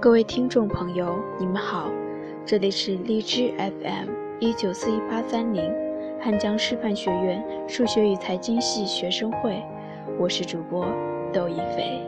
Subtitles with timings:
[0.00, 1.90] 各位听众朋友，你们好，
[2.46, 4.08] 这里是荔枝 FM
[4.38, 5.74] 一九四一八三零，
[6.20, 9.60] 汉江师范学院数学与财经系学生会，
[10.16, 10.86] 我是主播
[11.32, 12.00] 窦一飞。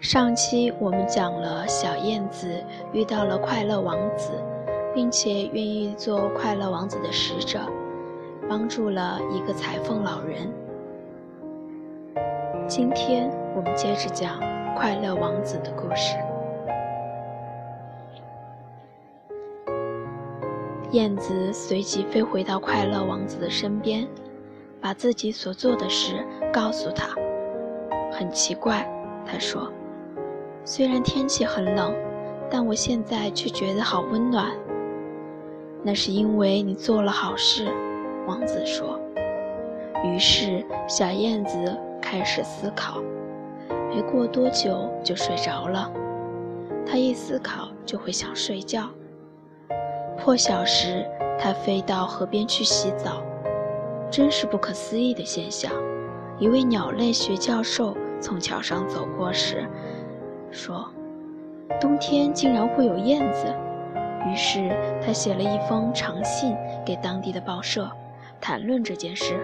[0.00, 2.48] 上期我们讲了小燕子
[2.92, 4.32] 遇到了快乐王子，
[4.92, 7.60] 并且愿意做快乐王子的使者，
[8.48, 10.52] 帮助了一个裁缝老人。
[12.68, 14.38] 今天我们接着讲
[14.76, 16.16] 快乐王子的故事。
[20.92, 24.06] 燕子随即飞回到快乐王子的身边，
[24.80, 27.08] 把自己所做的事告诉他。
[28.12, 28.88] 很奇怪，
[29.24, 29.72] 他说
[30.64, 31.94] ：“虽然天气很冷，
[32.50, 34.50] 但我现在却觉得好温暖。”
[35.82, 37.68] 那是因为你做了好事，
[38.26, 38.98] 王子说。
[40.04, 41.76] 于是小燕子。
[42.00, 43.00] 开始思考，
[43.88, 45.90] 没过多久就睡着了。
[46.86, 48.88] 他一思考就会想睡觉。
[50.16, 51.06] 破晓时，
[51.38, 53.22] 他飞到河边去洗澡。
[54.10, 55.70] 真是不可思议的现象！
[56.40, 59.64] 一位鸟类学教授从桥上走过时
[60.50, 60.90] 说
[61.80, 63.46] ：“冬天竟然会有燕子。”
[64.26, 64.68] 于是
[65.00, 67.88] 他写了一封长信给当地的报社，
[68.40, 69.38] 谈论这件事。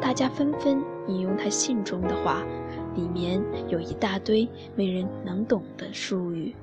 [0.00, 2.42] 大家纷纷引用他信中的话，
[2.94, 6.54] 里面有一大堆没人能懂的术语。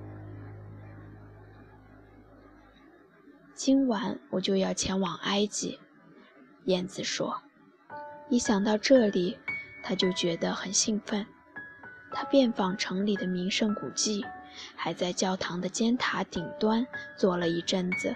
[3.53, 5.79] 今晚我就要前往埃及，
[6.65, 7.41] 燕子说。
[8.29, 9.37] 一想到这里，
[9.83, 11.25] 他就觉得很兴奋。
[12.11, 14.25] 他遍访城里的名胜古迹，
[14.75, 16.85] 还在教堂的尖塔顶端
[17.17, 18.15] 坐了一阵子。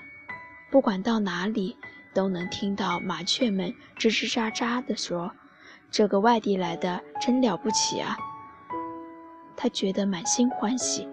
[0.71, 1.75] 不管到哪里。
[2.15, 5.33] 都能听到麻雀们吱吱喳喳地说
[5.93, 8.17] ：“这个外地来的真了不起啊！”
[9.55, 11.07] 他觉得满心欢喜。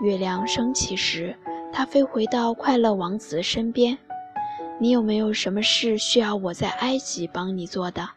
[0.00, 1.36] 月亮升起时，
[1.72, 3.98] 他飞回到快乐王子身边。
[4.78, 8.08] “你有没有什么事需要我在埃及帮你做的？”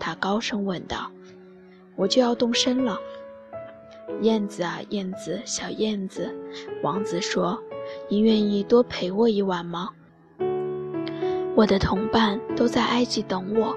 [0.00, 1.10] 他高声问道。
[1.94, 2.98] “我就要动身了。”
[4.22, 6.34] 燕子啊，燕子，小燕子，
[6.82, 7.62] 王子说
[8.08, 9.90] ：“你愿意多陪我一晚吗？”
[11.54, 13.76] 我的同伴都在埃及等我，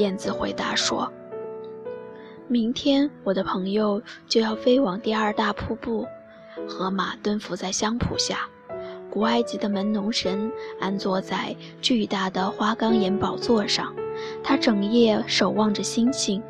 [0.00, 1.12] 燕子回答说
[2.48, 6.06] ：“明天我的朋友就要飞往第二大瀑布。”
[6.66, 8.48] 河马蹲伏在香蒲下，
[9.10, 10.50] 古埃及的门农神
[10.80, 13.94] 安坐在巨大的花岗岩宝座上，
[14.42, 16.42] 他整夜守望着星星。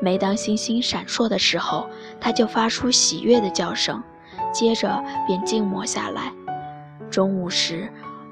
[0.00, 1.86] 每当星星闪烁的时候，
[2.18, 4.02] 他就发出喜悦的叫声，
[4.50, 6.32] 接着便静默下来。
[7.10, 7.86] 中午时。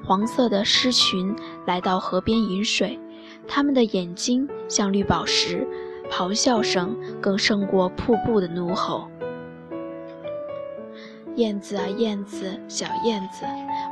[0.05, 1.33] 黄色的狮群
[1.65, 2.99] 来到河边饮水，
[3.47, 5.67] 他们的眼睛像绿宝石，
[6.09, 9.09] 咆哮声更胜过瀑布的怒吼。
[11.35, 13.45] 燕子啊，燕子，小燕子，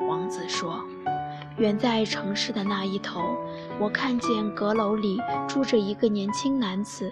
[0.07, 0.79] 王子说
[1.57, 3.19] ：“远在城市的那一头，
[3.79, 7.11] 我看见阁楼里住着一个年轻男子，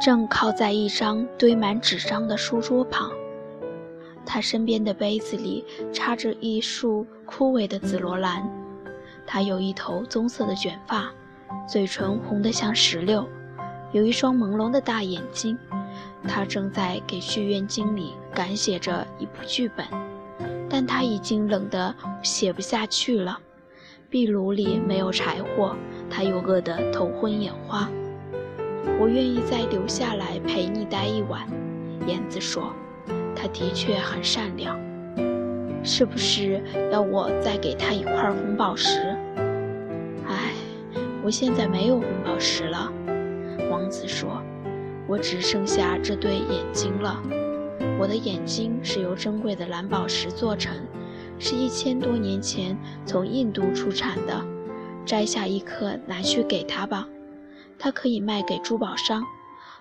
[0.00, 3.10] 正靠在一张堆满纸张的书桌旁。”
[4.24, 5.62] 他身边的杯子里
[5.92, 8.50] 插着一束枯萎的紫罗兰，
[9.26, 11.12] 他有一头棕色的卷发，
[11.68, 13.28] 嘴唇红得像石榴，
[13.92, 15.58] 有一双朦胧的大眼睛。
[16.26, 19.86] 他正在给剧院经理赶写着一部剧本，
[20.68, 23.38] 但他已经冷得写不下去了。
[24.08, 25.76] 壁炉里没有柴火，
[26.08, 27.88] 他又饿得头昏眼花。
[29.00, 31.46] 我愿意再留下来陪你待一晚，
[32.06, 32.72] 燕子说。
[33.36, 34.78] 他的确很善良，
[35.82, 39.14] 是不是要我再给他一块红宝石？
[41.24, 42.92] 我现在没有红宝石了。
[43.70, 44.42] 王子说
[45.08, 47.18] ：“我只剩下这对眼睛了。
[47.98, 50.76] 我的眼睛是由珍贵的蓝宝石做成，
[51.38, 52.76] 是一千多年前
[53.06, 54.44] 从印度出产的。
[55.06, 57.08] 摘下一颗拿去给他吧，
[57.78, 59.24] 他可以卖给珠宝商，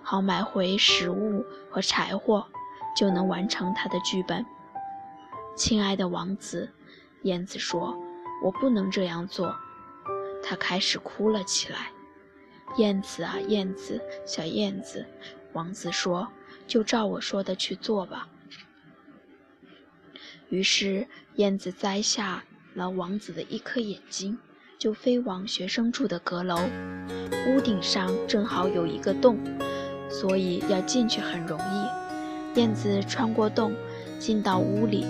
[0.01, 2.45] 好买回食物和柴火。”
[2.95, 4.45] 就能完成他的剧本。
[5.56, 6.69] 亲爱的王子，
[7.23, 7.97] 燕子说
[8.45, 9.56] ：“我不能这样做。”
[10.44, 11.92] 他开始哭了起来。
[12.78, 15.06] 燕子啊，燕子，小燕子，
[15.54, 16.28] 王子说
[16.68, 18.28] ：“就照我说的去做吧。”
[20.50, 22.44] 于是，燕子摘下
[22.74, 24.38] 了王子的一颗眼睛，
[24.78, 26.57] 就飞往学生住的阁楼。
[27.48, 29.38] 屋顶上正好有一个洞，
[30.10, 32.60] 所以要进去很容易。
[32.60, 33.75] 燕子穿过洞，
[34.19, 35.06] 进到屋里。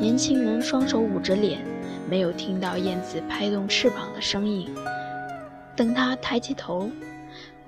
[0.00, 1.64] 年轻人双手捂着脸，
[2.12, 4.68] 没有听到燕子拍动翅膀的声音。
[5.74, 6.90] 等他抬起头，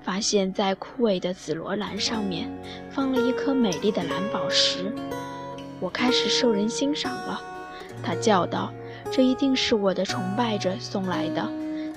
[0.03, 2.47] 发现，在枯萎的紫罗兰上面
[2.91, 4.93] 放了一颗美丽的蓝宝石。
[5.79, 7.41] 我开始受人欣赏了，
[8.03, 8.71] 他叫道
[9.11, 11.43] ：“这一定是我的崇拜者送来的。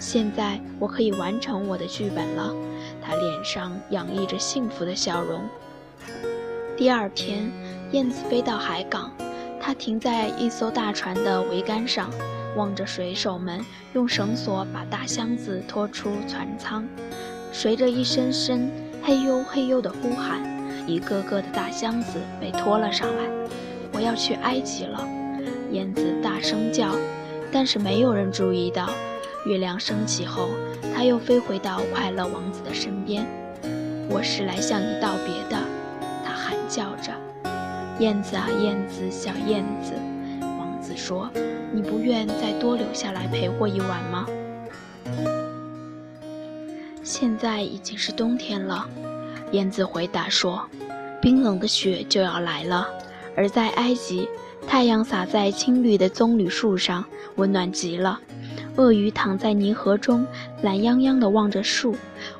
[0.01, 2.51] 现在我可以完成我的剧本了。”
[3.05, 5.43] 他脸上洋溢着幸福的笑容。
[6.79, 7.53] 第二天，
[7.93, 9.13] 燕子飞到海港，
[9.61, 12.11] 它停在一艘大船的桅杆上。
[12.57, 13.61] 望着水手们
[13.93, 16.87] 用绳索把大箱子拖出船舱，
[17.53, 18.71] 随着一声声
[19.03, 20.41] “嘿呦嘿呦”的呼喊，
[20.87, 23.25] 一个个的大箱子被拖了上来。
[23.93, 25.07] 我要去埃及了，
[25.73, 26.95] 燕子大声叫。
[27.51, 28.91] 但是没有人注意到，
[29.47, 30.51] 月亮升起后，
[30.95, 33.27] 它又飞回到快乐王子的身边。
[34.11, 35.57] 我是来向你道别的，
[36.25, 37.13] 它喊叫着。
[37.99, 39.95] 燕子啊，燕子，小燕子，
[40.41, 41.31] 王子说。
[41.79, 44.27] 你不愿再多留下来陪我一晚吗？
[47.05, 48.85] 现在已经是冬天了，
[49.53, 50.69] 燕子回答说
[51.23, 52.89] ：“冰冷的雪就要来了。”
[53.37, 54.29] 而在埃及，
[54.67, 57.05] 太阳洒在青绿的棕榈树上，
[57.37, 58.19] 温暖极了。
[58.75, 60.27] 鳄鱼躺在泥河中，
[60.63, 61.95] 懒洋洋地望着树。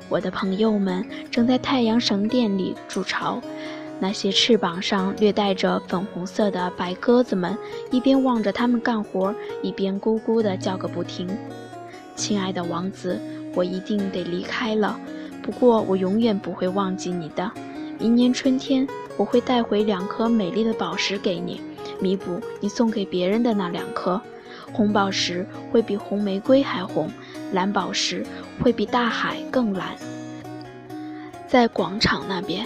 [0.09, 3.41] 我的朋友们正在太阳神殿里筑巢。
[4.01, 7.57] 那些翅膀上略带着粉红色的白鸽子们，
[7.91, 11.27] 一边望着他们干活，一边咕咕地叫个不停。
[12.15, 13.19] 亲爱的王子，
[13.53, 14.97] 我一定得离开了，
[15.43, 17.51] 不过我永远不会忘记你的。
[17.99, 18.87] 明年春天，
[19.17, 21.59] 我会带回两颗美丽的宝石给你，
[21.99, 24.21] 弥补你送给别人的那两颗。
[24.71, 27.09] 红宝石会比红玫瑰还红，
[27.51, 28.25] 蓝宝石
[28.63, 29.97] 会比大海更蓝。
[31.47, 32.65] 在广场那边。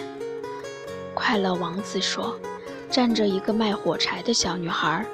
[1.25, 2.37] 快乐王子说
[2.91, 5.05] ：“站着一个卖火柴的小女孩，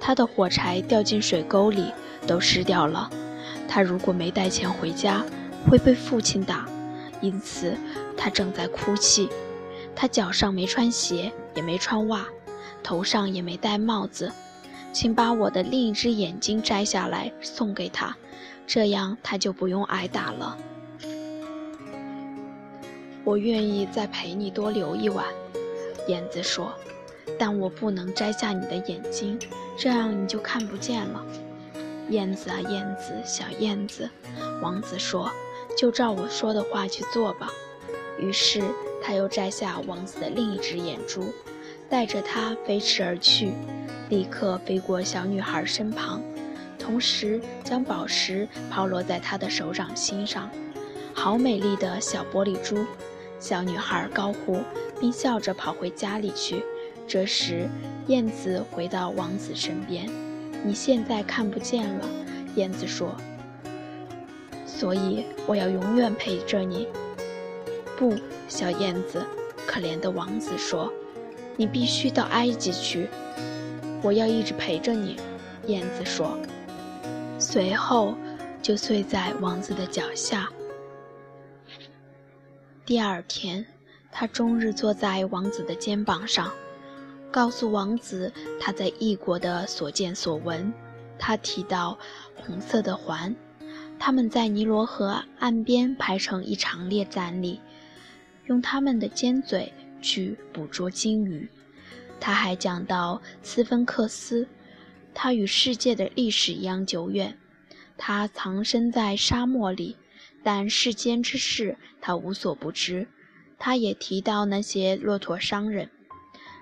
[0.00, 1.92] 她的火柴掉进水沟里，
[2.26, 3.10] 都湿掉了。
[3.68, 5.22] 她如果没带钱回家，
[5.68, 6.66] 会被父亲打，
[7.20, 7.76] 因此
[8.16, 9.28] 她正在哭泣。
[9.94, 12.24] 她脚上没穿鞋，也没穿袜，
[12.82, 14.32] 头上也没戴帽子。
[14.90, 18.16] 请把我的另一只眼睛摘下来送给她，
[18.66, 20.56] 这样她就不用挨打了。
[23.22, 25.26] 我愿意再陪你多留一晚。”
[26.08, 26.72] 燕子说
[27.38, 29.38] ：“但我不能摘下你的眼睛，
[29.76, 31.24] 这样你就看不见了。”
[32.10, 34.08] 燕子啊，燕子，小燕子，
[34.60, 35.30] 王子说
[35.78, 37.48] ：“就照我说的话去做吧。”
[38.18, 38.62] 于是
[39.02, 41.32] 他又摘下王子的另一只眼珠，
[41.88, 43.52] 带着它飞驰而去，
[44.10, 46.20] 立刻飞过小女孩身旁，
[46.78, 50.50] 同时将宝石抛落在她的手掌心上。
[51.14, 52.84] 好美丽的小玻璃珠！
[53.38, 54.60] 小女孩高呼。
[55.02, 56.64] 并笑着跑回家里去。
[57.08, 57.68] 这时，
[58.06, 60.08] 燕子回到王子身边。
[60.64, 62.08] “你现在看不见了。”
[62.54, 63.12] 燕子说
[64.64, 66.86] ，“所以我要永远陪着你。
[67.98, 68.14] ”“不，
[68.46, 69.26] 小燕子。”
[69.66, 70.92] 可怜的王子说
[71.58, 73.08] ，“你必须到埃及去。
[74.02, 75.16] ”“我要一直陪着你。”
[75.66, 76.38] 燕子说。
[77.40, 78.14] 随后，
[78.62, 80.48] 就睡在王子的脚下。
[82.86, 83.66] 第二天。
[84.12, 86.52] 他终日坐在王子的肩膀上，
[87.30, 88.30] 告诉王子
[88.60, 90.72] 他在异国的所见所闻。
[91.18, 91.98] 他提到
[92.34, 93.34] 红色的环，
[93.98, 97.60] 他们在尼罗河岸边排成一长列站立，
[98.46, 101.48] 用他们的尖嘴去捕捉鲸鱼。
[102.20, 104.46] 他还讲到斯芬克斯，
[105.14, 107.38] 它与世界的历史一样久远。
[107.96, 109.96] 它藏身在沙漠里，
[110.42, 113.06] 但世间之事他无所不知。
[113.64, 115.88] 他也提到那些骆驼商人，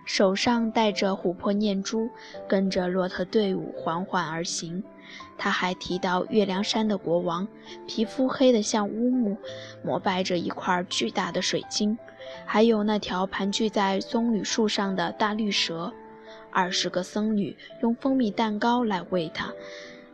[0.05, 2.11] 手上戴着琥珀念珠，
[2.47, 4.85] 跟着骆驼队伍缓缓而行。
[5.39, 7.49] 他还提到月亮山的国王，
[7.87, 9.39] 皮肤黑得像乌木，
[9.83, 11.97] 膜拜着一块巨大的水晶，
[12.45, 15.91] 还有那条盘踞在棕榈树上的大绿蛇。
[16.51, 19.51] 二十个僧侣用蜂蜜蛋糕来喂它，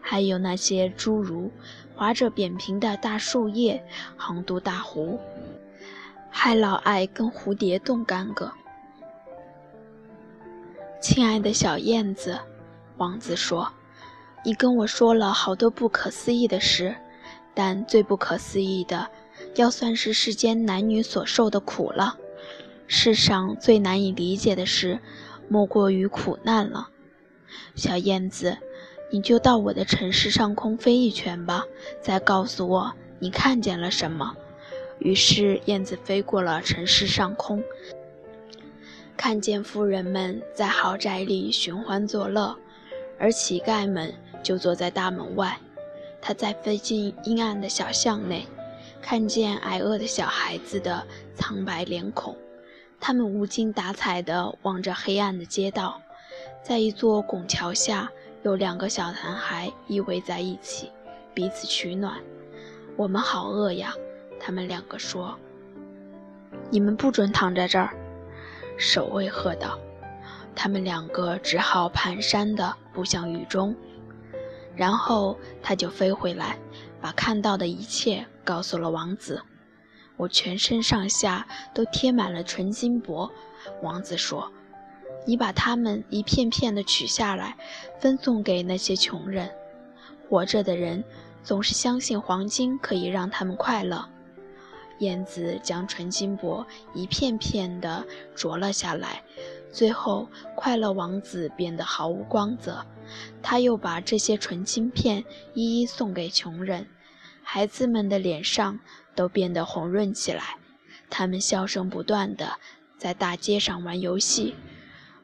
[0.01, 1.51] 还有那些侏儒，
[1.97, 3.85] 划着扁平的大树叶，
[4.17, 5.19] 横渡大湖。
[6.39, 8.53] 还老爱跟蝴蝶动干戈。
[11.01, 12.39] 亲爱的小燕子，
[12.99, 13.73] 王子说
[14.45, 16.95] ：“你跟我说了好多不可思议的事，
[17.55, 19.09] 但最不可思议的，
[19.55, 22.19] 要算是世间男女所受的苦了。
[22.87, 25.01] 世上最难以理解的事，
[25.49, 26.91] 莫过于苦难了。
[27.75, 28.59] 小燕子，
[29.11, 31.65] 你就到我的城市上空飞一圈吧，
[32.03, 34.37] 再告诉我你看见了什么。”
[34.99, 37.63] 于是，燕子飞过了城市上空，
[39.17, 42.57] 看见富人们在豪宅里寻欢作乐，
[43.19, 44.13] 而乞丐们
[44.43, 45.59] 就坐在大门外。
[46.21, 48.47] 它再飞进阴暗的小巷内，
[49.01, 52.37] 看见挨饿的小孩子的苍白脸孔，
[52.99, 56.01] 他们无精打采地望着黑暗的街道。
[56.65, 58.11] 在一座拱桥下，
[58.43, 60.91] 有两个小男孩依偎在一起，
[61.33, 62.17] 彼此取暖。
[62.97, 63.95] 我们好饿呀，
[64.47, 65.37] 他们两个说。
[66.71, 67.93] 你们不准躺在这儿，
[68.79, 69.77] 守卫喝道。
[70.55, 73.75] 他们两个只好蹒跚地步向雨中，
[74.77, 76.57] 然后他就飞回来，
[77.01, 79.43] 把看到的一切告诉了王子。
[80.17, 83.29] 我全身上下都贴满了纯金箔，
[83.83, 84.49] 王子说
[85.27, 87.57] ：“你把它们一片片的取下来，
[87.99, 89.51] 分送给那些穷人。
[90.29, 91.03] 活着的人
[91.43, 94.09] 总是相信黄金可以让他们快乐。”
[94.99, 99.23] 燕子将纯金箔一片片地啄了下来。
[99.73, 102.87] 最后，快乐王子变得毫无光泽。
[103.43, 105.25] 他又把这些纯金片
[105.55, 106.87] 一一送给穷人，
[107.43, 108.81] 孩子们的脸上
[109.15, 110.57] 都变得红润起来。
[111.09, 112.59] 他们笑声不断地
[112.99, 114.55] 在大街上玩游戏。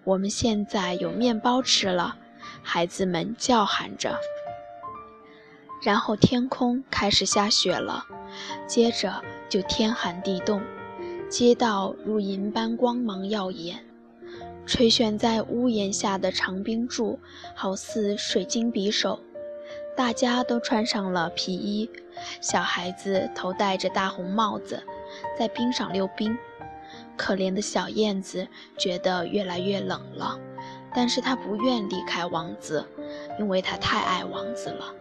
[0.04, 2.16] 我们现在有面包吃了，
[2.62, 4.18] 孩子们叫喊着。
[5.82, 8.06] 然后天空开始下雪了，
[8.68, 10.62] 接着就天寒地冻，
[11.28, 13.84] 街道如银般光芒耀眼。
[14.64, 17.18] 垂悬在屋檐下的长冰柱，
[17.54, 19.20] 好似水晶匕首。
[19.94, 21.90] 大家都穿上了皮衣，
[22.40, 24.82] 小孩子头戴着大红帽子，
[25.38, 26.34] 在冰上溜冰。
[27.14, 30.40] 可怜的小燕子觉得越来越冷了，
[30.94, 32.82] 但是她不愿离开王子，
[33.38, 34.94] 因为她太爱王子了。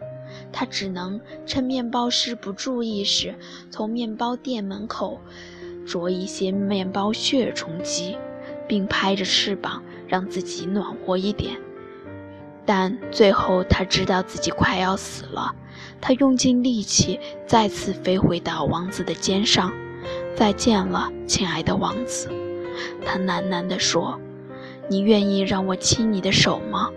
[0.51, 3.36] 他只能趁面包师不注意时，
[3.70, 5.20] 从面包店门口
[5.86, 8.17] 啄一些面包屑充饥。
[8.67, 11.58] 并拍着翅膀让自己暖和一点，
[12.65, 15.53] 但最后他知道自己快要死了。
[16.00, 19.74] 他用尽力气再次飞回到王子的肩上。
[20.38, 22.29] 再见了，亲爱的王子，
[23.05, 24.17] 他喃喃地说
[24.89, 26.89] ：“你愿意让我亲你的手吗？”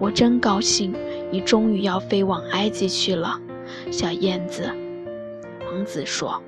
[0.00, 0.94] 我真高兴，
[1.32, 3.40] 你终于要飞往埃及去了，
[3.90, 4.70] 小燕子。
[5.64, 6.42] 王子说：“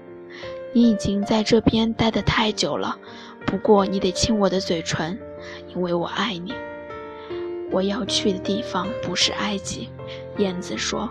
[0.74, 2.98] 你已经在这边待得太久了。”
[3.46, 5.18] 不过你得亲我的嘴唇，
[5.74, 6.54] 因为我爱你。
[7.70, 9.88] 我要去的地方不是埃及，
[10.38, 11.08] 燕子说，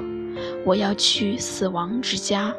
[0.66, 2.54] 我要去死亡之家。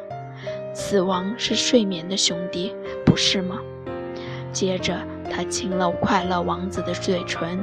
[0.73, 2.73] 死亡是睡眠的兄弟，
[3.05, 3.59] 不是吗？
[4.51, 4.97] 接着
[5.29, 7.59] 他亲了快乐王子的嘴唇，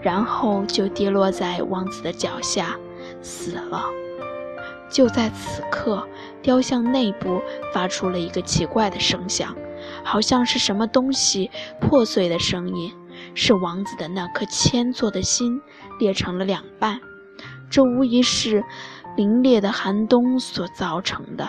[0.00, 2.76] 然后就跌落在王子的脚下，
[3.20, 3.84] 死了。
[4.90, 6.06] 就在此刻，
[6.42, 7.40] 雕像内部
[7.72, 9.54] 发出了一个奇怪的声响。
[10.04, 12.92] 好像是什么东西破碎的声音，
[13.34, 15.60] 是王子的那颗铅做的心
[15.98, 17.00] 裂成了两半。
[17.68, 18.62] 这无疑是
[19.16, 21.48] 凛冽的寒冬所造成的。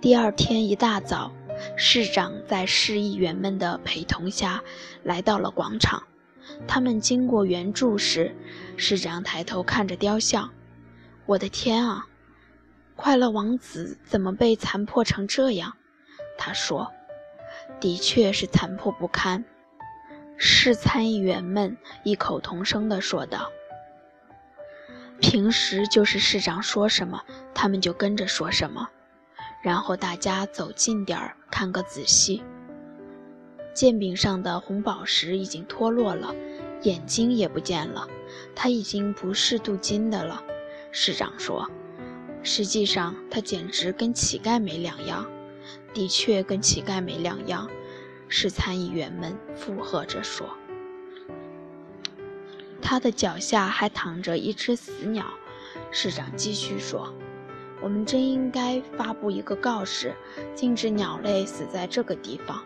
[0.00, 1.32] 第二天一大早，
[1.76, 4.62] 市长在市议员们的陪同下
[5.02, 6.02] 来到了广场。
[6.66, 8.34] 他们经过圆柱时，
[8.76, 10.50] 市长抬头看着雕像。
[11.26, 12.06] 我的天啊！
[12.96, 15.76] 快乐王子怎么被残破成这样？
[16.36, 16.90] 他说
[17.80, 19.44] ：“的确是残破不堪。”
[20.36, 23.50] 市参议员们异口同声地说道
[25.20, 27.22] ：“平时就是市长说什么，
[27.54, 28.88] 他们就跟着说什么。”
[29.62, 32.42] 然后大家走近点儿看个仔细。
[33.74, 36.34] 剑柄上的红宝石已经脱落了，
[36.82, 38.06] 眼睛也不见了，
[38.54, 40.42] 它已经不是镀金的了。
[40.90, 41.70] 市长说
[42.42, 45.26] ：“实际上，它简直跟乞丐没两样。”
[45.92, 47.68] 的确跟乞丐没两样，
[48.28, 50.48] 是参议员们附和着说。
[52.82, 55.26] 他的脚下还躺着一只死鸟。
[55.90, 57.12] 市长继续说
[57.82, 60.14] ：“我们真应该发布一个告示，
[60.54, 62.62] 禁止鸟类死在这个地方。”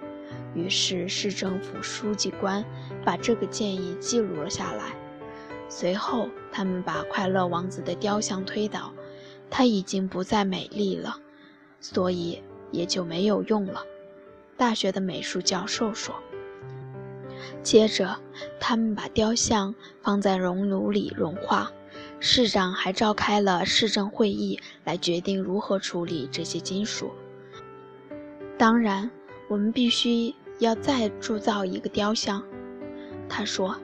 [0.55, 2.65] 于是市政府书记官
[3.05, 4.95] 把这个建议记录了下来。
[5.69, 8.93] 随后，他们把快乐王子的雕像推倒，
[9.51, 11.17] 它已经不再美丽了，
[11.81, 12.43] 所以。
[12.71, 13.85] 也就没有用了，
[14.57, 16.13] 大学的美术教授说。
[17.63, 18.19] 接着，
[18.59, 21.71] 他们把雕像放在熔炉里融化。
[22.27, 27.11] 市长还召开了市政会议，来决定如何处理这些金属。
[28.57, 29.11] 当然，
[29.47, 32.43] 我们必须要再铸造一个雕像，
[33.29, 33.77] 他说。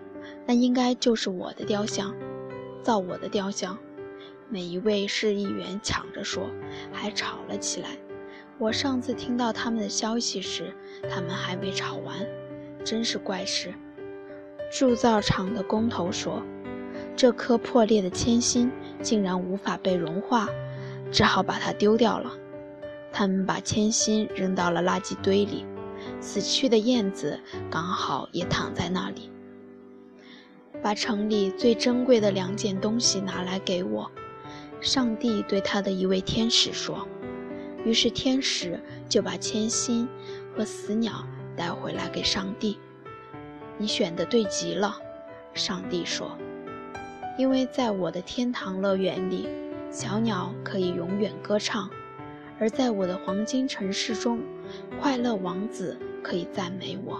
[0.46, 2.14] 那应该就是我的雕像，
[2.82, 3.76] 造我的雕像。
[4.48, 6.48] 每一位市议员抢着说，
[6.90, 7.90] 还吵了起来。
[8.56, 10.74] 我上次听到他们的消息时，
[11.10, 12.26] 他们还没吵完，
[12.86, 13.74] 真是怪事。
[14.72, 16.42] 铸造厂的工头说
[17.16, 18.70] ：“这颗破裂的铅心
[19.02, 20.48] 竟然无法被融化，
[21.12, 22.32] 只好把它丢掉了。
[23.12, 25.66] 他们把铅心扔到了垃圾堆里，
[26.20, 27.38] 死去的燕子
[27.70, 29.30] 刚好也躺在那里。
[30.82, 34.10] 把城里最珍贵的两件东西拿来给我，
[34.80, 37.06] 上帝对他的一位天使说。
[37.84, 40.08] 于是天使就把铅心
[40.56, 41.26] 和死鸟
[41.56, 42.78] 带回来给上帝。
[43.76, 44.96] 你选的对极了，
[45.52, 46.36] 上帝说，
[47.40, 49.48] 因为在我的天堂乐园里，
[49.90, 51.88] 小鸟可以永远歌唱；
[52.58, 54.40] 而在我的黄金城市中，
[55.00, 57.18] 快乐王子可以赞美我。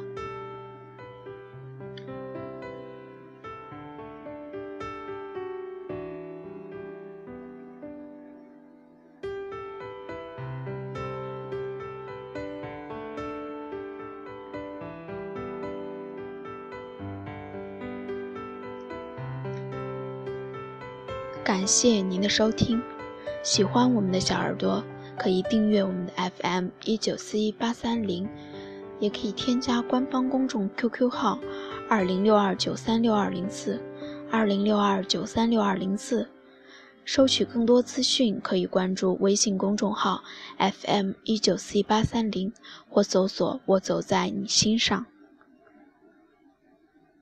[21.51, 22.81] 感谢您的收听，
[23.43, 24.85] 喜欢我们的小耳朵
[25.19, 28.29] 可以订阅我们的 FM 一九四一八三零，
[29.01, 31.41] 也可以添加官方公众 QQ 号
[31.89, 33.83] 二零六二九三六二零四
[34.31, 36.29] 二零六二九三六二零四，
[37.05, 40.23] 收取更多资讯可以关注微信公众号
[40.57, 42.53] FM 一九四一八三零
[42.89, 45.05] 或搜索“我走在你心上”。